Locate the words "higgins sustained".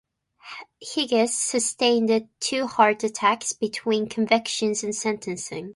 0.81-2.27